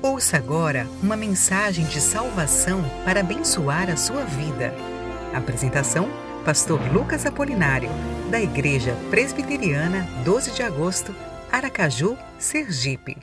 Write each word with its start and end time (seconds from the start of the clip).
Ouça 0.00 0.36
agora 0.36 0.86
uma 1.02 1.16
mensagem 1.16 1.84
de 1.84 2.00
salvação 2.00 2.84
para 3.04 3.18
abençoar 3.18 3.90
a 3.90 3.96
sua 3.96 4.22
vida. 4.24 4.72
Apresentação: 5.34 6.08
Pastor 6.44 6.80
Lucas 6.92 7.26
Apolinário, 7.26 7.90
da 8.30 8.40
Igreja 8.40 8.96
Presbiteriana 9.10 10.06
12 10.24 10.52
de 10.52 10.62
Agosto, 10.62 11.12
Aracaju, 11.50 12.16
Sergipe. 12.38 13.16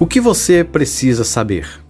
O 0.00 0.06
que 0.06 0.20
você 0.20 0.64
precisa 0.64 1.22
saber? 1.22 1.80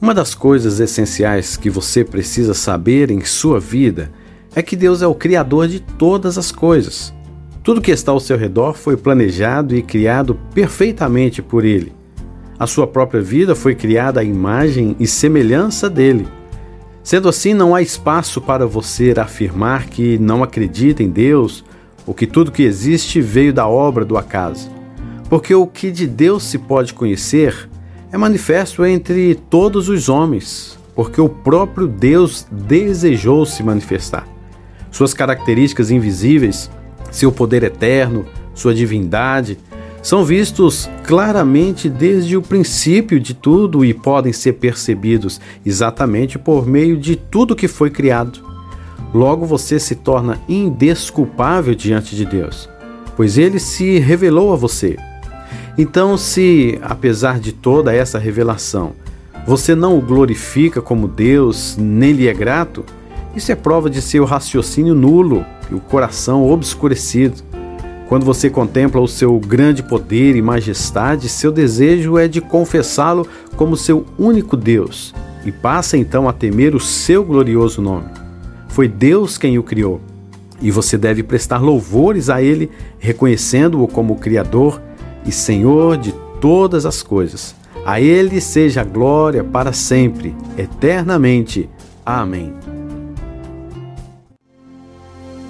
Uma 0.00 0.14
das 0.14 0.34
coisas 0.34 0.80
essenciais 0.80 1.54
que 1.54 1.68
você 1.68 2.02
precisa 2.02 2.54
saber 2.54 3.10
em 3.10 3.22
sua 3.26 3.60
vida 3.60 4.10
é 4.54 4.62
que 4.62 4.74
Deus 4.74 5.02
é 5.02 5.06
o 5.06 5.14
Criador 5.14 5.68
de 5.68 5.80
todas 5.80 6.38
as 6.38 6.50
coisas. 6.50 7.12
Tudo 7.64 7.80
que 7.80 7.90
está 7.90 8.12
ao 8.12 8.20
seu 8.20 8.36
redor 8.36 8.74
foi 8.74 8.94
planejado 8.94 9.74
e 9.74 9.80
criado 9.80 10.38
perfeitamente 10.52 11.40
por 11.40 11.64
Ele. 11.64 11.94
A 12.58 12.66
sua 12.66 12.86
própria 12.86 13.22
vida 13.22 13.54
foi 13.54 13.74
criada 13.74 14.20
à 14.20 14.22
imagem 14.22 14.94
e 15.00 15.06
semelhança 15.06 15.88
dele. 15.88 16.28
Sendo 17.02 17.26
assim, 17.26 17.54
não 17.54 17.74
há 17.74 17.80
espaço 17.80 18.38
para 18.38 18.66
você 18.66 19.14
afirmar 19.16 19.86
que 19.86 20.18
não 20.18 20.42
acredita 20.42 21.02
em 21.02 21.08
Deus 21.08 21.64
ou 22.06 22.12
que 22.12 22.26
tudo 22.26 22.52
que 22.52 22.62
existe 22.62 23.22
veio 23.22 23.50
da 23.50 23.66
obra 23.66 24.04
do 24.04 24.18
acaso. 24.18 24.70
Porque 25.30 25.54
o 25.54 25.66
que 25.66 25.90
de 25.90 26.06
Deus 26.06 26.42
se 26.42 26.58
pode 26.58 26.92
conhecer 26.92 27.70
é 28.12 28.18
manifesto 28.18 28.84
entre 28.84 29.36
todos 29.48 29.88
os 29.88 30.10
homens, 30.10 30.78
porque 30.94 31.18
o 31.18 31.30
próprio 31.30 31.86
Deus 31.86 32.46
desejou 32.52 33.46
se 33.46 33.62
manifestar. 33.62 34.28
Suas 34.90 35.14
características 35.14 35.90
invisíveis 35.90 36.70
seu 37.14 37.30
poder 37.30 37.62
eterno, 37.62 38.26
sua 38.54 38.74
divindade, 38.74 39.56
são 40.02 40.24
vistos 40.24 40.90
claramente 41.06 41.88
desde 41.88 42.36
o 42.36 42.42
princípio 42.42 43.20
de 43.20 43.32
tudo 43.32 43.84
e 43.84 43.94
podem 43.94 44.32
ser 44.32 44.54
percebidos 44.54 45.40
exatamente 45.64 46.38
por 46.38 46.66
meio 46.66 46.96
de 46.96 47.14
tudo 47.14 47.56
que 47.56 47.68
foi 47.68 47.88
criado. 47.88 48.40
Logo 49.14 49.46
você 49.46 49.78
se 49.78 49.94
torna 49.94 50.40
indesculpável 50.48 51.74
diante 51.74 52.16
de 52.16 52.24
Deus, 52.26 52.68
pois 53.16 53.38
ele 53.38 53.60
se 53.60 54.00
revelou 54.00 54.52
a 54.52 54.56
você. 54.56 54.96
Então, 55.78 56.16
se, 56.18 56.78
apesar 56.82 57.38
de 57.38 57.52
toda 57.52 57.94
essa 57.94 58.18
revelação, 58.18 58.92
você 59.46 59.74
não 59.74 59.96
o 59.96 60.02
glorifica 60.02 60.82
como 60.82 61.06
Deus, 61.06 61.76
nem 61.78 62.12
lhe 62.12 62.26
é 62.26 62.34
grato, 62.34 62.84
isso 63.36 63.50
é 63.50 63.54
prova 63.54 63.90
de 63.90 64.00
seu 64.00 64.24
raciocínio 64.24 64.94
nulo 64.94 65.44
e 65.70 65.74
o 65.74 65.80
coração 65.80 66.48
obscurecido. 66.48 67.42
Quando 68.08 68.24
você 68.24 68.48
contempla 68.48 69.00
o 69.00 69.08
seu 69.08 69.38
grande 69.40 69.82
poder 69.82 70.36
e 70.36 70.42
majestade, 70.42 71.28
seu 71.28 71.50
desejo 71.50 72.18
é 72.18 72.28
de 72.28 72.40
confessá-lo 72.40 73.26
como 73.56 73.76
seu 73.76 74.04
único 74.18 74.56
Deus 74.56 75.14
e 75.44 75.50
passa 75.50 75.96
então 75.96 76.28
a 76.28 76.32
temer 76.32 76.74
o 76.74 76.80
seu 76.80 77.24
glorioso 77.24 77.82
nome. 77.82 78.08
Foi 78.68 78.88
Deus 78.88 79.36
quem 79.38 79.58
o 79.58 79.62
criou 79.62 80.00
e 80.60 80.70
você 80.70 80.96
deve 80.96 81.22
prestar 81.22 81.58
louvores 81.58 82.30
a 82.30 82.40
Ele, 82.40 82.70
reconhecendo-o 82.98 83.86
como 83.88 84.16
Criador 84.16 84.80
e 85.26 85.32
Senhor 85.32 85.96
de 85.96 86.12
todas 86.40 86.86
as 86.86 87.02
coisas. 87.02 87.54
A 87.84 88.00
Ele 88.00 88.40
seja 88.40 88.82
glória 88.82 89.44
para 89.44 89.72
sempre, 89.72 90.34
eternamente. 90.56 91.68
Amém. 92.04 92.54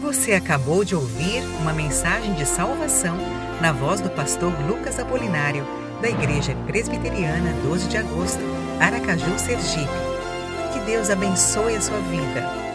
Você 0.05 0.35
acabou 0.35 0.85
de 0.85 0.95
ouvir 0.95 1.43
uma 1.63 1.73
mensagem 1.73 2.35
de 2.35 2.45
salvação 2.45 3.17
na 3.59 3.73
voz 3.73 4.03
do 4.03 4.11
pastor 4.11 4.53
Lucas 4.69 4.99
Apolinário, 4.99 5.67
da 6.03 6.11
Igreja 6.11 6.55
Presbiteriana 6.67 7.55
12 7.63 7.89
de 7.89 7.97
Agosto, 7.97 8.43
Aracaju, 8.79 9.39
Sergipe. 9.39 9.89
Que 10.75 10.81
Deus 10.81 11.09
abençoe 11.09 11.77
a 11.77 11.81
sua 11.81 11.99
vida 12.01 12.74